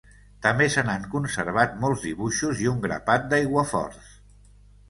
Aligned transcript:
També 0.45 0.67
se 0.75 0.83
n'han 0.87 1.03
conservat 1.11 1.77
molts 1.83 2.07
dibuixos 2.07 2.65
i 2.65 2.71
un 2.73 2.81
grapat 2.87 3.29
d'aiguaforts. 3.35 4.13